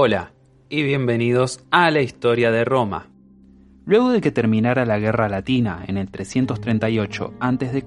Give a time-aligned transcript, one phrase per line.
[0.00, 0.30] Hola
[0.68, 3.08] y bienvenidos a la historia de Roma.
[3.84, 7.84] Luego de que terminara la Guerra Latina en el 338 a.C.,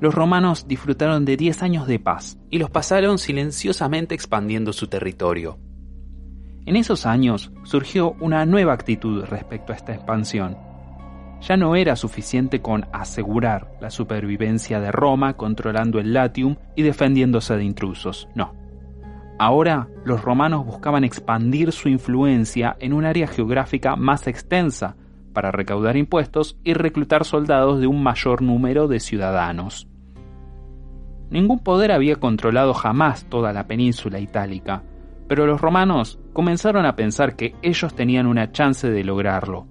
[0.00, 5.58] los romanos disfrutaron de 10 años de paz y los pasaron silenciosamente expandiendo su territorio.
[6.64, 10.56] En esos años surgió una nueva actitud respecto a esta expansión.
[11.42, 17.54] Ya no era suficiente con asegurar la supervivencia de Roma controlando el Latium y defendiéndose
[17.54, 18.63] de intrusos, no.
[19.38, 24.96] Ahora los romanos buscaban expandir su influencia en un área geográfica más extensa
[25.32, 29.88] para recaudar impuestos y reclutar soldados de un mayor número de ciudadanos.
[31.30, 34.84] Ningún poder había controlado jamás toda la península itálica,
[35.26, 39.66] pero los romanos comenzaron a pensar que ellos tenían una chance de lograrlo.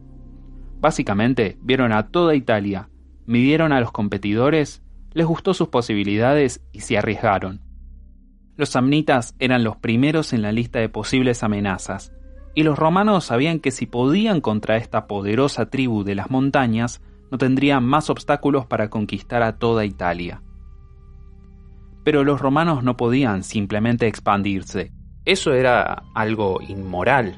[0.81, 2.89] Básicamente, vieron a toda Italia,
[3.25, 7.61] midieron a los competidores, les gustó sus posibilidades y se arriesgaron.
[8.55, 12.13] Los samnitas eran los primeros en la lista de posibles amenazas,
[12.55, 17.01] y los romanos sabían que si podían contra esta poderosa tribu de las montañas,
[17.31, 20.43] no tendrían más obstáculos para conquistar a toda Italia.
[22.03, 24.91] Pero los romanos no podían simplemente expandirse.
[25.25, 27.35] Eso era algo inmoral.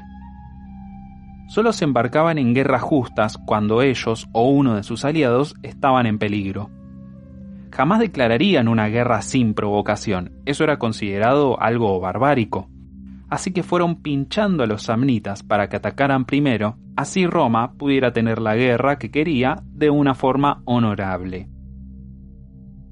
[1.48, 6.18] Solo se embarcaban en guerras justas cuando ellos o uno de sus aliados estaban en
[6.18, 6.72] peligro.
[7.76, 12.70] Jamás declararían una guerra sin provocación, eso era considerado algo barbárico.
[13.30, 18.40] Así que fueron pinchando a los samnitas para que atacaran primero, así Roma pudiera tener
[18.40, 21.50] la guerra que quería de una forma honorable.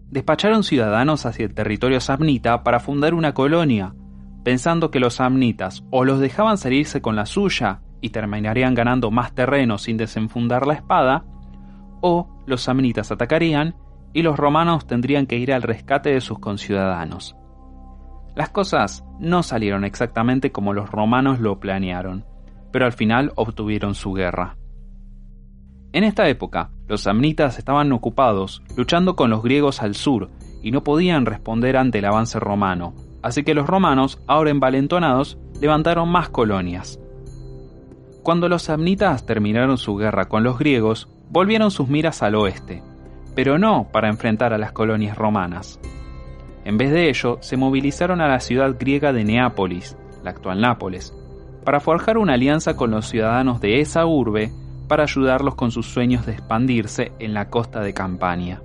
[0.09, 3.95] Despacharon ciudadanos hacia el territorio samnita para fundar una colonia,
[4.43, 9.33] pensando que los samnitas o los dejaban salirse con la suya y terminarían ganando más
[9.33, 11.23] terreno sin desenfundar la espada,
[12.01, 13.75] o los samnitas atacarían
[14.13, 17.35] y los romanos tendrían que ir al rescate de sus conciudadanos.
[18.35, 22.25] Las cosas no salieron exactamente como los romanos lo planearon,
[22.71, 24.55] pero al final obtuvieron su guerra.
[25.91, 30.31] En esta época, los samnitas estaban ocupados luchando con los griegos al sur
[30.63, 36.09] y no podían responder ante el avance romano, así que los romanos, ahora envalentonados, levantaron
[36.09, 36.99] más colonias.
[38.23, 42.81] Cuando los samnitas terminaron su guerra con los griegos, volvieron sus miras al oeste,
[43.35, 45.79] pero no para enfrentar a las colonias romanas,
[46.65, 51.13] en vez de ello, se movilizaron a la ciudad griega de Neápolis, la actual Nápoles,
[51.65, 54.51] para forjar una alianza con los ciudadanos de esa urbe
[54.87, 58.61] para ayudarlos con sus sueños de expandirse en la costa de Campania.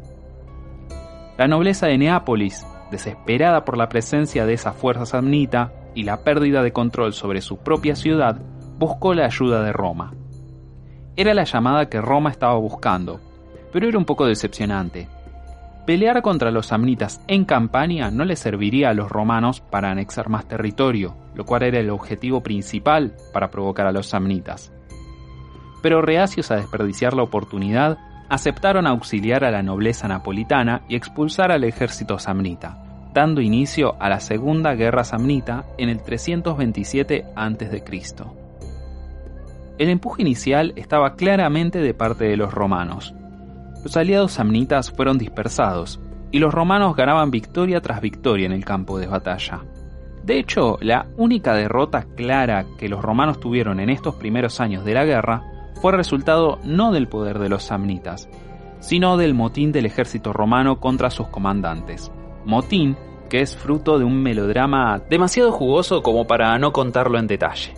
[1.36, 6.62] La nobleza de Neápolis, desesperada por la presencia de esa fuerza samnita y la pérdida
[6.62, 8.40] de control sobre su propia ciudad,
[8.78, 10.12] buscó la ayuda de Roma.
[11.16, 13.20] Era la llamada que Roma estaba buscando,
[13.72, 15.08] pero era un poco decepcionante,
[15.88, 20.46] Pelear contra los samnitas en Campania no les serviría a los romanos para anexar más
[20.46, 24.70] territorio, lo cual era el objetivo principal para provocar a los samnitas.
[25.80, 27.96] Pero reacios a desperdiciar la oportunidad,
[28.28, 34.20] aceptaron auxiliar a la nobleza napolitana y expulsar al ejército samnita, dando inicio a la
[34.20, 37.82] Segunda Guerra Samnita en el 327 a.C.
[39.78, 43.14] El empuje inicial estaba claramente de parte de los romanos,
[43.88, 45.98] los aliados samnitas fueron dispersados
[46.30, 49.64] y los romanos ganaban victoria tras victoria en el campo de batalla.
[50.22, 54.92] De hecho, la única derrota clara que los romanos tuvieron en estos primeros años de
[54.92, 55.42] la guerra
[55.80, 58.28] fue resultado no del poder de los samnitas,
[58.78, 62.12] sino del motín del ejército romano contra sus comandantes.
[62.44, 62.94] Motín
[63.30, 67.72] que es fruto de un melodrama demasiado jugoso como para no contarlo en detalle.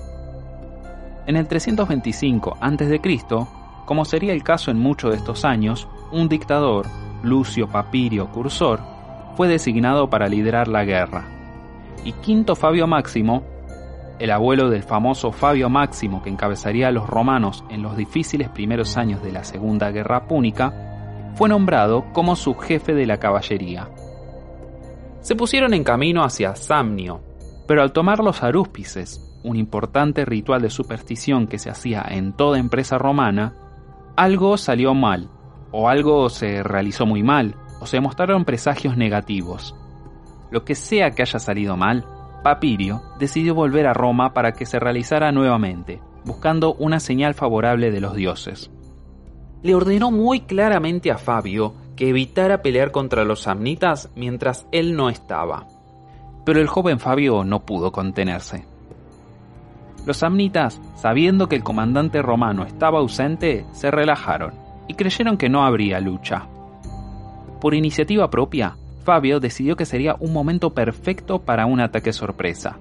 [1.29, 3.01] En el 325 a.C.,
[3.87, 6.87] como sería el caso en muchos de estos años, un dictador,
[7.23, 8.81] Lucio Papirio Cursor,
[9.37, 11.25] fue designado para liderar la guerra.
[12.05, 13.43] Y Quinto Fabio Máximo,
[14.19, 18.97] el abuelo del famoso Fabio Máximo que encabezaría a los romanos en los difíciles primeros
[18.97, 23.89] años de la Segunda Guerra Púnica, fue nombrado como su jefe de la caballería.
[25.21, 27.21] Se pusieron en camino hacia Samnio,
[27.67, 32.59] pero al tomar los arúspices, un importante ritual de superstición que se hacía en toda
[32.59, 33.55] empresa romana,
[34.17, 35.31] algo salió mal,
[35.73, 39.75] o algo se realizó muy mal, o se mostraron presagios negativos.
[40.51, 42.05] Lo que sea que haya salido mal,
[42.43, 48.01] Papirio decidió volver a Roma para que se realizara nuevamente, buscando una señal favorable de
[48.01, 48.71] los dioses.
[49.63, 55.11] Le ordenó muy claramente a Fabio que evitara pelear contra los samnitas mientras él no
[55.11, 55.67] estaba.
[56.47, 58.65] Pero el joven Fabio no pudo contenerse.
[60.07, 65.63] Los samnitas, sabiendo que el comandante romano estaba ausente, se relajaron y creyeron que no
[65.63, 66.49] habría lucha.
[67.61, 72.77] Por iniciativa propia, Fabio decidió que sería un momento perfecto para un ataque sorpresa.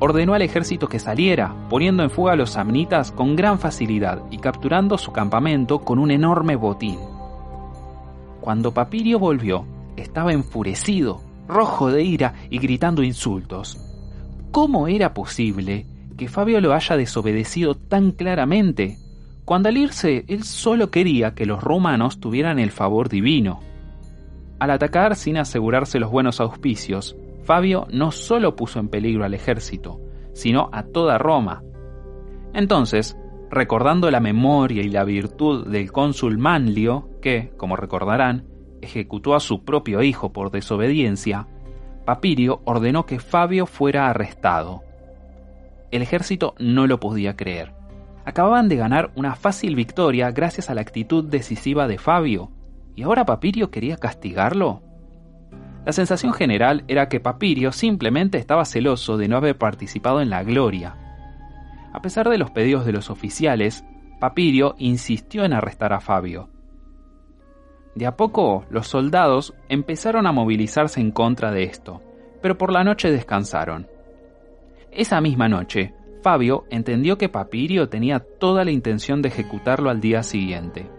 [0.00, 4.36] ordenó al ejército que saliera, poniendo en fuga a los samnitas con gran facilidad y
[4.36, 6.98] capturando su campamento con un enorme botín.
[8.42, 9.64] Cuando Papirio volvió,
[9.96, 13.78] estaba enfurecido, rojo de ira y gritando insultos.
[14.50, 15.86] ¿Cómo era posible
[16.18, 18.98] que Fabio lo haya desobedecido tan claramente,
[19.44, 23.60] cuando al irse él solo quería que los romanos tuvieran el favor divino?
[24.58, 30.00] Al atacar sin asegurarse los buenos auspicios, Fabio no solo puso en peligro al ejército,
[30.32, 31.62] sino a toda Roma.
[32.54, 33.18] Entonces,
[33.50, 38.46] recordando la memoria y la virtud del cónsul Manlio, que, como recordarán,
[38.80, 41.46] ejecutó a su propio hijo por desobediencia,
[42.04, 44.82] Papirio ordenó que Fabio fuera arrestado.
[45.90, 47.72] El ejército no lo podía creer.
[48.24, 52.50] Acababan de ganar una fácil victoria gracias a la actitud decisiva de Fabio,
[52.96, 54.82] ¿y ahora Papirio quería castigarlo?
[55.84, 60.42] La sensación general era que Papirio simplemente estaba celoso de no haber participado en la
[60.42, 60.96] gloria.
[61.92, 63.84] A pesar de los pedidos de los oficiales,
[64.18, 66.48] Papirio insistió en arrestar a Fabio.
[67.94, 72.00] De a poco, los soldados empezaron a movilizarse en contra de esto,
[72.40, 73.86] pero por la noche descansaron.
[74.90, 75.92] Esa misma noche,
[76.24, 80.90] Fabio entendió que Papirio tenía toda la intención de ejecutarlo al día siguiente.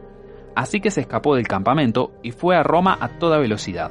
[0.56, 3.90] Así que se escapó del campamento y fue a Roma a toda velocidad.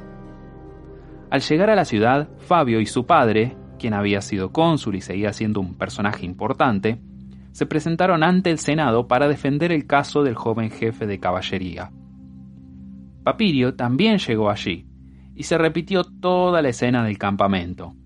[1.31, 5.33] Al llegar a la ciudad, Fabio y su padre, quien había sido cónsul y seguía
[5.33, 7.01] siendo un personaje importante,
[7.51, 11.91] se presentaron ante el Senado para defender el caso del joven jefe de caballería.
[13.25, 14.87] Papirio también llegó allí,
[15.35, 17.97] y se repitió toda la escena del campamento.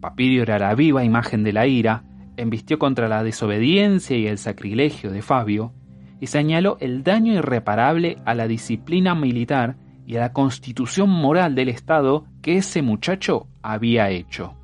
[0.00, 2.02] Papirio era la viva imagen de la ira,
[2.36, 5.72] embistió contra la desobediencia y el sacrilegio de Fabio,
[6.20, 11.68] y señaló el daño irreparable a la disciplina militar y a la constitución moral del
[11.68, 14.54] Estado que ese muchacho había hecho.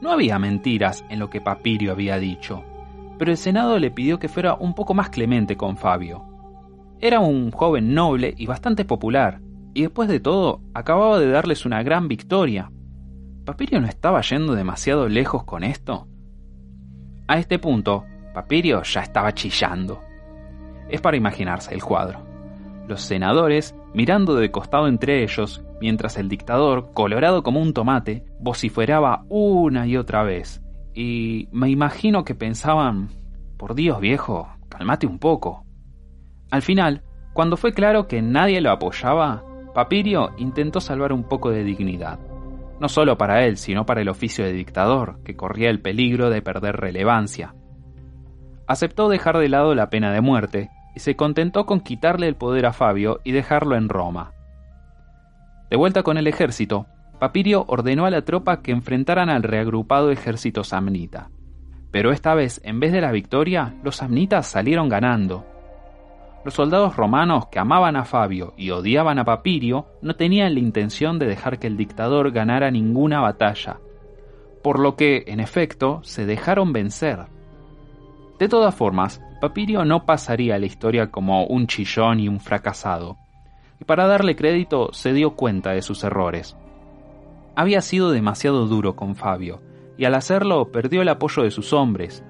[0.00, 2.64] No había mentiras en lo que Papirio había dicho,
[3.18, 6.24] pero el Senado le pidió que fuera un poco más clemente con Fabio.
[7.00, 9.40] Era un joven noble y bastante popular,
[9.74, 12.70] y después de todo acababa de darles una gran victoria.
[13.44, 16.06] ¿Papirio no estaba yendo demasiado lejos con esto?
[17.30, 20.00] A este punto, Papirio ya estaba chillando.
[20.88, 22.18] Es para imaginarse el cuadro.
[22.88, 29.26] Los senadores mirando de costado entre ellos, mientras el dictador, colorado como un tomate, vociferaba
[29.28, 30.60] una y otra vez.
[30.92, 33.10] Y me imagino que pensaban,
[33.56, 35.64] por Dios viejo, calmate un poco.
[36.50, 41.62] Al final, cuando fue claro que nadie lo apoyaba, Papirio intentó salvar un poco de
[41.62, 42.18] dignidad.
[42.80, 46.42] No solo para él, sino para el oficio de dictador, que corría el peligro de
[46.42, 47.54] perder relevancia.
[48.66, 52.66] Aceptó dejar de lado la pena de muerte y se contentó con quitarle el poder
[52.66, 54.32] a Fabio y dejarlo en Roma.
[55.70, 56.86] De vuelta con el ejército,
[57.18, 61.30] Papirio ordenó a la tropa que enfrentaran al reagrupado ejército samnita.
[61.90, 65.44] Pero esta vez, en vez de la victoria, los samnitas salieron ganando.
[66.44, 71.18] Los soldados romanos que amaban a Fabio y odiaban a Papirio no tenían la intención
[71.18, 73.78] de dejar que el dictador ganara ninguna batalla,
[74.62, 77.26] por lo que, en efecto, se dejaron vencer.
[78.38, 83.18] De todas formas, Papirio no pasaría la historia como un chillón y un fracasado,
[83.78, 86.56] y para darle crédito se dio cuenta de sus errores.
[87.54, 89.60] Había sido demasiado duro con Fabio,
[89.98, 92.24] y al hacerlo perdió el apoyo de sus hombres.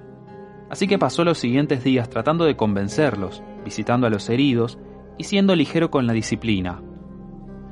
[0.68, 4.78] Así que pasó los siguientes días tratando de convencerlos, visitando a los heridos
[5.18, 6.82] y siendo ligero con la disciplina.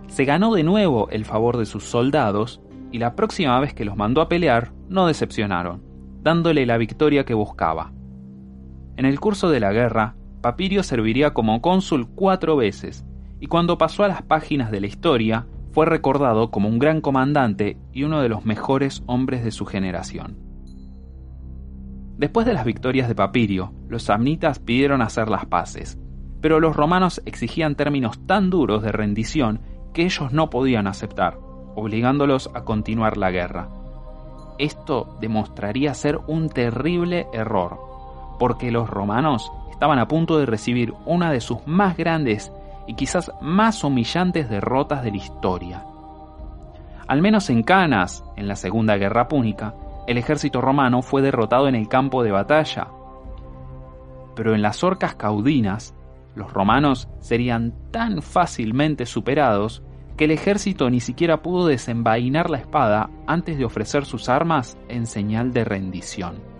[0.08, 3.96] Se ganó de nuevo el favor de sus soldados y la próxima vez que los
[3.96, 5.82] mandó a pelear no decepcionaron,
[6.22, 7.92] dándole la victoria que buscaba.
[8.96, 13.04] En el curso de la guerra, Papirio serviría como cónsul cuatro veces,
[13.40, 17.76] y cuando pasó a las páginas de la historia, fue recordado como un gran comandante
[17.92, 20.47] y uno de los mejores hombres de su generación.
[22.18, 25.96] Después de las victorias de Papirio, los samnitas pidieron hacer las paces,
[26.40, 29.60] pero los romanos exigían términos tan duros de rendición
[29.94, 31.38] que ellos no podían aceptar,
[31.76, 33.68] obligándolos a continuar la guerra.
[34.58, 37.78] Esto demostraría ser un terrible error,
[38.40, 42.50] porque los romanos estaban a punto de recibir una de sus más grandes
[42.88, 45.84] y quizás más humillantes derrotas de la historia.
[47.06, 49.72] Al menos en Canas, en la Segunda Guerra Púnica,
[50.08, 52.88] el ejército romano fue derrotado en el campo de batalla.
[54.34, 55.94] Pero en las orcas caudinas,
[56.34, 59.84] los romanos serían tan fácilmente superados
[60.16, 65.06] que el ejército ni siquiera pudo desenvainar la espada antes de ofrecer sus armas en
[65.06, 66.58] señal de rendición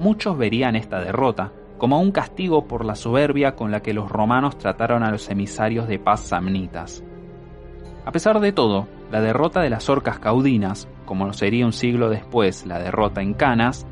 [0.00, 4.58] muchos verían esta derrota como un castigo por la soberbia con la que los romanos
[4.58, 7.04] trataron a los emisarios de paz samnitas.
[8.04, 12.66] A pesar de todo, la derrota de las orcas caudinas como sería un siglo después
[12.66, 13.84] la derrota en Canas,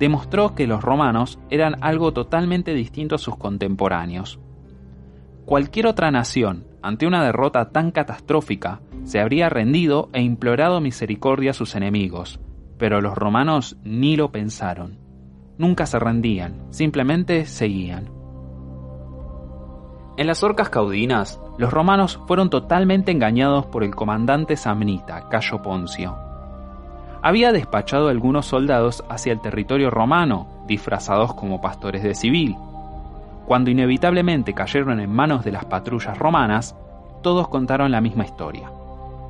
[0.00, 4.40] demostró que los romanos eran algo totalmente distinto a sus contemporáneos.
[5.44, 11.54] Cualquier otra nación, ante una derrota tan catastrófica, se habría rendido e implorado misericordia a
[11.54, 12.40] sus enemigos,
[12.76, 14.98] pero los romanos ni lo pensaron.
[15.56, 18.10] Nunca se rendían, simplemente seguían.
[20.16, 26.33] En las orcas caudinas, los romanos fueron totalmente engañados por el comandante samnita, Cayo Poncio.
[27.24, 32.54] Había despachado algunos soldados hacia el territorio romano, disfrazados como pastores de civil.
[33.46, 36.76] Cuando inevitablemente cayeron en manos de las patrullas romanas,
[37.22, 38.70] todos contaron la misma historia.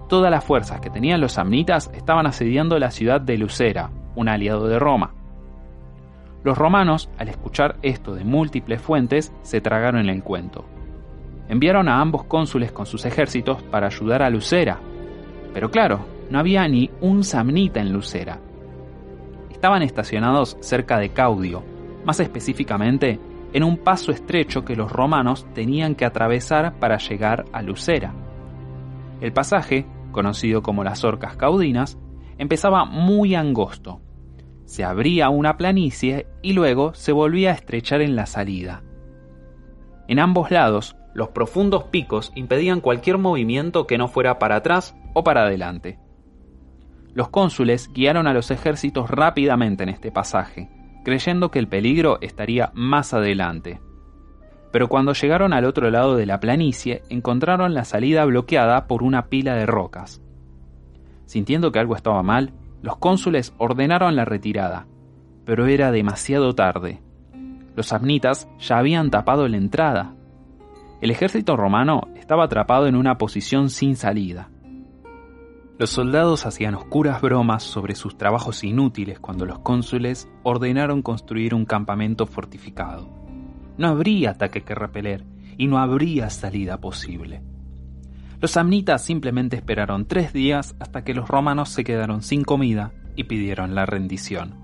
[0.09, 4.67] Todas las fuerzas que tenían los samnitas estaban asediando la ciudad de Lucera, un aliado
[4.67, 5.13] de Roma.
[6.43, 10.65] Los romanos, al escuchar esto de múltiples fuentes, se tragaron el cuento.
[11.49, 14.81] Enviaron a ambos cónsules con sus ejércitos para ayudar a Lucera.
[15.53, 18.41] Pero claro, no había ni un samnita en Lucera.
[19.51, 21.63] Estaban estacionados cerca de Caudio,
[22.05, 23.19] más específicamente
[23.53, 28.13] en un paso estrecho que los romanos tenían que atravesar para llegar a Lucera.
[29.21, 31.99] El pasaje, conocido como las Orcas Caudinas,
[32.37, 34.01] empezaba muy angosto.
[34.65, 38.83] Se abría una planicie y luego se volvía a estrechar en la salida.
[40.09, 45.23] En ambos lados, los profundos picos impedían cualquier movimiento que no fuera para atrás o
[45.23, 45.99] para adelante.
[47.15, 50.69] Los cónsules guiaron a los ejércitos rápidamente en este pasaje,
[51.05, 53.81] creyendo que el peligro estaría más adelante
[54.75, 59.27] pero cuando llegaron al otro lado de la planicie encontraron la salida bloqueada por una
[59.27, 60.21] pila de rocas.
[61.27, 62.53] Sintiendo que algo estaba mal,
[62.83, 64.89] los cónsules ordenaron la retirada,
[65.45, 67.01] pero era demasiado tarde.
[67.77, 70.17] Los samnitas ya habían tapado la entrada.
[71.01, 74.51] El ejército romano estaba atrapado en una posición sin salida.
[75.77, 81.65] Los soldados hacían oscuras bromas sobre sus trabajos inútiles cuando los cónsules ordenaron construir un
[81.65, 83.11] campamento fortificado.
[83.77, 85.25] No habría ataque que repeler
[85.59, 87.43] y no habría salida posible.
[88.41, 93.25] Los samnitas simplemente esperaron tres días hasta que los romanos se quedaron sin comida y
[93.25, 94.55] pidieron la rendición.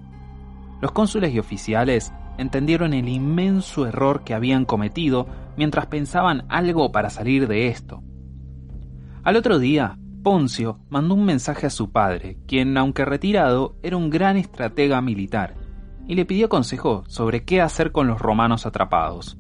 [0.81, 5.27] Los cónsules y oficiales entendieron el inmenso error que habían cometido
[5.57, 8.03] mientras pensaban algo para salir de esto.
[9.25, 14.11] Al otro día, Poncio mandó un mensaje a su padre, quien, aunque retirado, era un
[14.11, 15.55] gran estratega militar
[16.07, 19.39] y le pidió consejo sobre qué hacer con los romanos atrapados.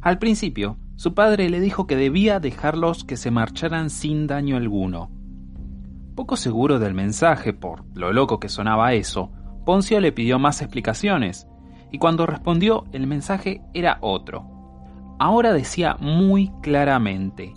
[0.00, 5.10] Al principio, su padre le dijo que debía dejarlos que se marcharan sin daño alguno.
[6.14, 9.32] Poco seguro del mensaje, por lo loco que sonaba eso,
[9.66, 11.48] Poncio le pidió más explicaciones,
[11.90, 14.48] y cuando respondió el mensaje era otro.
[15.18, 17.54] Ahora decía muy claramente,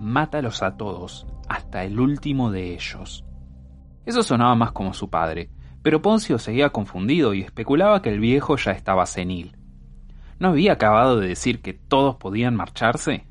[0.00, 3.24] mátalos a todos, hasta el último de ellos.
[4.04, 5.50] Eso sonaba más como su padre,
[5.82, 9.56] pero Poncio seguía confundido y especulaba que el viejo ya estaba senil.
[10.38, 13.26] ¿No había acabado de decir que todos podían marcharse?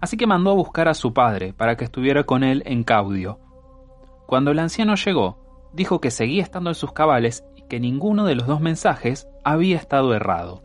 [0.00, 3.40] Así que mandó a buscar a su padre para que estuviera con él en Caudio.
[4.26, 8.34] Cuando el anciano llegó, dijo que seguía estando en sus cabales y que ninguno de
[8.34, 10.62] los dos mensajes había estado errado.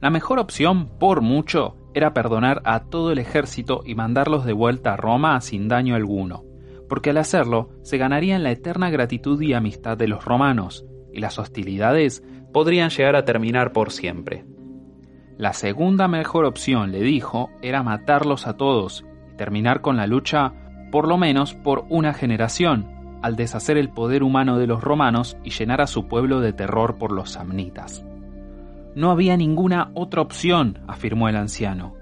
[0.00, 4.94] La mejor opción, por mucho, era perdonar a todo el ejército y mandarlos de vuelta
[4.94, 6.44] a Roma sin daño alguno
[6.92, 11.38] porque al hacerlo se ganarían la eterna gratitud y amistad de los romanos, y las
[11.38, 12.22] hostilidades
[12.52, 14.44] podrían llegar a terminar por siempre.
[15.38, 20.52] La segunda mejor opción, le dijo, era matarlos a todos y terminar con la lucha
[20.90, 25.48] por lo menos por una generación, al deshacer el poder humano de los romanos y
[25.48, 28.04] llenar a su pueblo de terror por los samnitas.
[28.94, 31.94] No había ninguna otra opción, afirmó el anciano,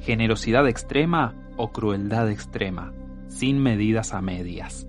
[0.00, 2.92] generosidad extrema o crueldad extrema
[3.28, 4.88] sin medidas a medias.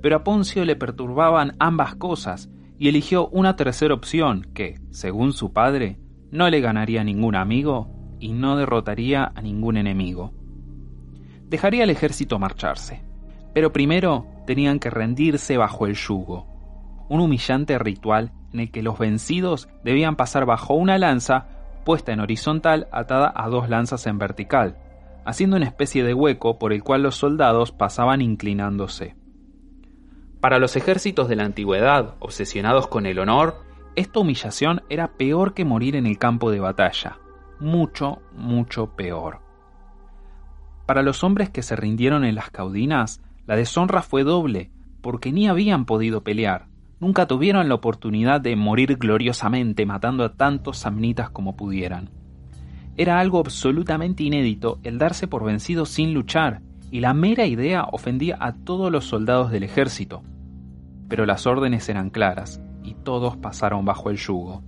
[0.00, 2.48] Pero a Poncio le perturbaban ambas cosas
[2.78, 5.98] y eligió una tercera opción que, según su padre,
[6.30, 10.32] no le ganaría ningún amigo y no derrotaría a ningún enemigo.
[11.48, 13.02] Dejaría al ejército marcharse,
[13.54, 16.46] pero primero tenían que rendirse bajo el yugo,
[17.08, 21.46] un humillante ritual en el que los vencidos debían pasar bajo una lanza
[21.84, 24.76] puesta en horizontal atada a dos lanzas en vertical,
[25.24, 29.14] haciendo una especie de hueco por el cual los soldados pasaban inclinándose.
[30.40, 33.62] Para los ejércitos de la antigüedad, obsesionados con el honor,
[33.94, 37.18] esta humillación era peor que morir en el campo de batalla,
[37.60, 39.40] mucho, mucho peor.
[40.86, 44.70] Para los hombres que se rindieron en las caudinas, la deshonra fue doble,
[45.00, 46.66] porque ni habían podido pelear,
[47.00, 52.10] nunca tuvieron la oportunidad de morir gloriosamente matando a tantos samnitas como pudieran.
[52.96, 58.38] Era algo absolutamente inédito el darse por vencido sin luchar, y la mera idea ofendía
[58.40, 60.22] a todos los soldados del ejército.
[61.08, 64.62] Pero las órdenes eran claras y todos pasaron bajo el yugo.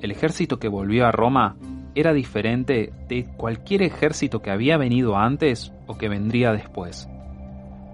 [0.00, 1.56] El ejército que volvió a Roma
[1.94, 7.08] era diferente de cualquier ejército que había venido antes o que vendría después.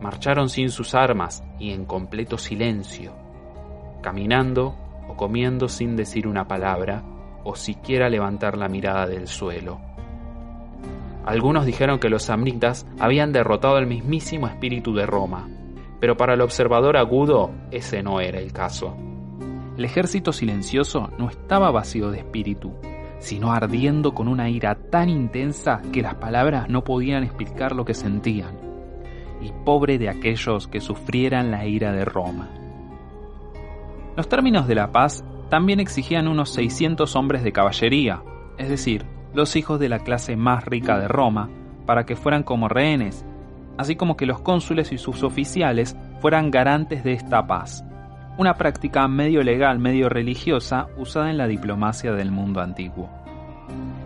[0.02, 3.12] Marcharon sin sus armas y en completo silencio,
[4.02, 4.75] caminando
[5.09, 7.04] o comiendo sin decir una palabra
[7.44, 9.80] o siquiera levantar la mirada del suelo.
[11.25, 15.49] Algunos dijeron que los samnitas habían derrotado al mismísimo espíritu de Roma,
[16.00, 18.97] pero para el observador agudo ese no era el caso.
[19.78, 22.73] El ejército silencioso no estaba vacío de espíritu,
[23.21, 27.94] sino ardiendo con una ira tan intensa que las palabras no podían explicar lo que
[27.94, 28.62] sentían.
[29.43, 32.49] Y pobre de aquellos que sufrieran la ira de Roma.
[34.17, 38.23] Los términos de la paz también exigían unos 600 hombres de caballería,
[38.57, 41.51] es decir, los hijos de la clase más rica de Roma,
[41.87, 43.25] para que fueran como rehenes,
[43.79, 47.85] así como que los cónsules y sus oficiales fueran garantes de esta paz,
[48.39, 53.11] una práctica medio legal, medio religiosa usada en la diplomacia del mundo antiguo.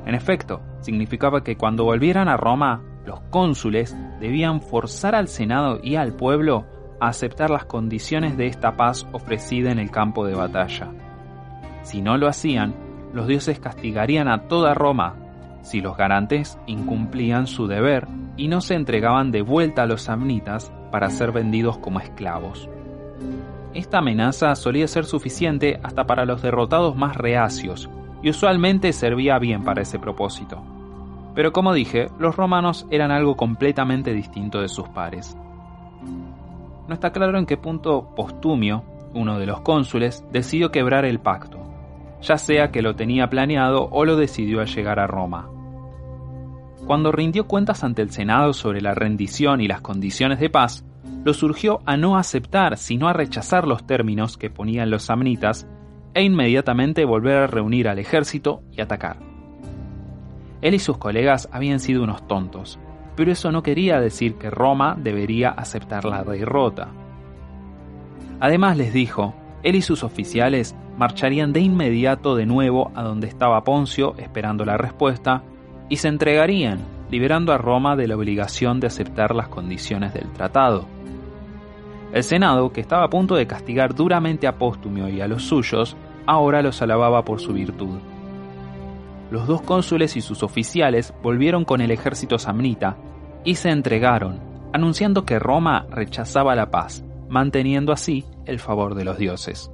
[0.04, 5.94] En efecto, significaba que cuando volvieran a Roma, los cónsules debían forzar al Senado y
[5.96, 6.66] al pueblo
[7.00, 10.90] a aceptar las condiciones de esta paz ofrecida en el campo de batalla.
[11.82, 12.74] Si no lo hacían,
[13.12, 15.14] los dioses castigarían a toda Roma
[15.62, 20.72] si los garantes incumplían su deber y no se entregaban de vuelta a los samnitas
[20.92, 22.68] para ser vendidos como esclavos.
[23.74, 27.90] Esta amenaza solía ser suficiente hasta para los derrotados más reacios
[28.22, 30.75] y usualmente servía bien para ese propósito.
[31.36, 35.36] Pero como dije, los romanos eran algo completamente distinto de sus pares.
[36.88, 41.58] No está claro en qué punto Postumio, uno de los cónsules, decidió quebrar el pacto,
[42.22, 45.50] ya sea que lo tenía planeado o lo decidió al llegar a Roma.
[46.86, 50.86] Cuando rindió cuentas ante el Senado sobre la rendición y las condiciones de paz,
[51.22, 55.68] lo surgió a no aceptar, sino a rechazar los términos que ponían los samnitas
[56.14, 59.25] e inmediatamente volver a reunir al ejército y atacar.
[60.66, 62.80] Él y sus colegas habían sido unos tontos,
[63.14, 66.88] pero eso no quería decir que Roma debería aceptar la derrota.
[68.40, 73.62] Además les dijo, él y sus oficiales marcharían de inmediato de nuevo a donde estaba
[73.62, 75.44] Poncio esperando la respuesta
[75.88, 76.80] y se entregarían,
[77.12, 80.84] liberando a Roma de la obligación de aceptar las condiciones del tratado.
[82.12, 85.96] El Senado, que estaba a punto de castigar duramente a Póstumio y a los suyos,
[86.26, 88.00] ahora los alababa por su virtud.
[89.30, 92.96] Los dos cónsules y sus oficiales volvieron con el ejército samnita
[93.44, 94.40] y se entregaron,
[94.72, 99.70] anunciando que Roma rechazaba la paz, manteniendo así el favor de los dioses.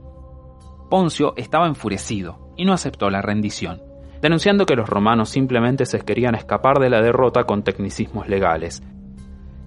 [0.89, 3.83] Poncio estaba enfurecido y no aceptó la rendición,
[4.23, 8.83] denunciando que los romanos simplemente se querían escapar de la derrota con tecnicismos legales.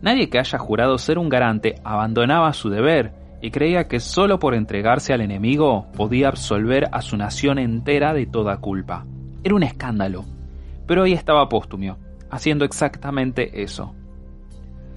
[0.02, 4.56] Nadie que haya jurado ser un garante abandonaba su deber y creía que solo por
[4.56, 9.06] entregarse al enemigo podía absolver a su nación entera de toda culpa.
[9.46, 10.26] Era un escándalo.
[10.86, 11.98] Pero ahí estaba Póstumio,
[12.30, 13.96] haciendo exactamente eso.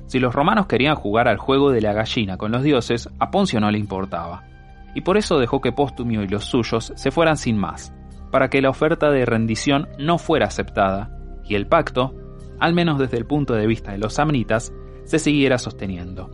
[0.07, 3.61] Si los romanos querían jugar al juego de la gallina con los dioses, a Poncio
[3.61, 4.49] no le importaba
[4.95, 7.93] y por eso dejó que Póstumio y los suyos se fueran sin más,
[8.31, 11.11] para que la oferta de rendición no fuera aceptada
[11.45, 12.15] y el pacto,
[12.59, 14.73] al menos desde el punto de vista de los samnitas,
[15.05, 16.31] se siguiera sosteniendo.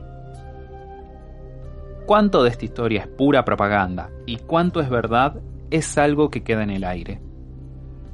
[2.07, 6.63] Cuánto de esta historia es pura propaganda y cuánto es verdad es algo que queda
[6.63, 7.21] en el aire.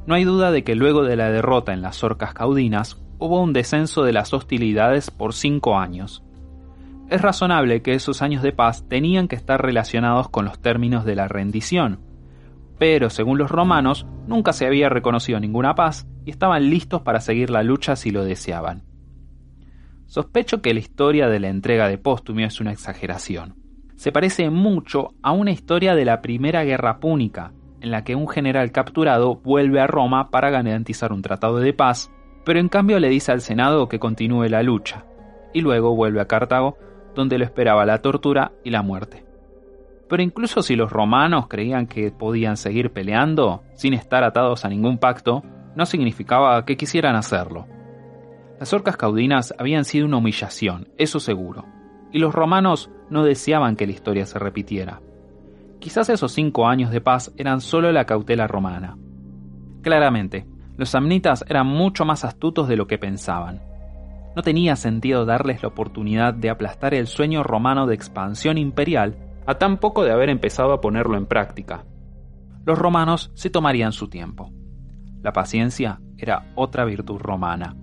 [0.07, 3.53] No hay duda de que luego de la derrota en las orcas caudinas hubo un
[3.53, 6.23] descenso de las hostilidades por cinco años,
[7.11, 11.17] es razonable que esos años de paz tenían que estar relacionados con los términos de
[11.17, 11.99] la rendición,
[12.79, 17.51] pero según los romanos nunca se había reconocido ninguna paz y estaban listos para seguir
[17.51, 18.85] la lucha si lo deseaban.
[20.07, 23.57] Sospecho que la historia de la entrega de Póstumio es una exageración.
[23.97, 28.29] Se parece mucho a una historia de la Primera Guerra Púnica, en la que un
[28.29, 32.11] general capturado vuelve a Roma para garantizar un tratado de paz,
[32.45, 35.05] pero en cambio le dice al Senado que continúe la lucha,
[35.53, 36.77] y luego vuelve a Cartago
[37.15, 39.25] donde lo esperaba la tortura y la muerte.
[40.09, 44.99] Pero incluso si los romanos creían que podían seguir peleando sin estar atados a ningún
[44.99, 45.43] pacto,
[45.77, 47.67] no significaba que quisieran hacerlo.
[48.59, 51.65] Las orcas caudinas habían sido una humillación, eso seguro,
[52.13, 55.01] y los romanos no deseaban que la historia se repitiera.
[55.81, 58.99] Quizás esos cinco años de paz eran solo la cautela romana.
[59.83, 63.63] Claramente, los samnitas eran mucho más astutos de lo que pensaban.
[64.37, 69.17] No tenía sentido darles la oportunidad de aplastar el sueño romano de expansión imperial
[69.47, 71.85] a tan poco de haber empezado a ponerlo en práctica.
[72.67, 74.53] Los romanos se tomarían su tiempo.
[75.23, 77.75] La paciencia era otra virtud romana.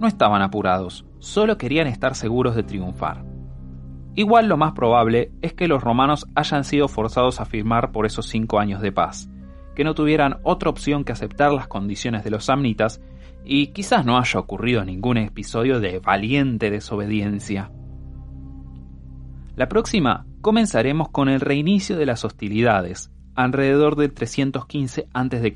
[0.00, 3.29] no estaban apurados, solo querían estar seguros de triunfar.
[4.14, 8.26] Igual lo más probable es que los romanos hayan sido forzados a firmar por esos
[8.26, 9.30] cinco años de paz,
[9.74, 13.00] que no tuvieran otra opción que aceptar las condiciones de los samnitas
[13.44, 17.70] y quizás no haya ocurrido ningún episodio de valiente desobediencia.
[19.56, 25.52] La próxima comenzaremos con el reinicio de las hostilidades, alrededor del 315 a.C.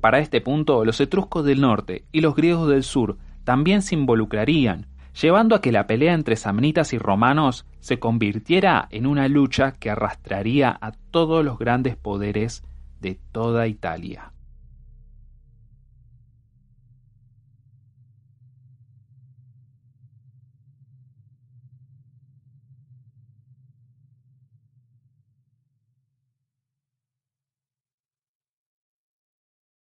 [0.00, 4.86] Para este punto, los etruscos del norte y los griegos del sur también se involucrarían,
[5.14, 9.90] llevando a que la pelea entre samnitas y romanos se convirtiera en una lucha que
[9.90, 12.64] arrastraría a todos los grandes poderes
[13.00, 14.32] de toda Italia.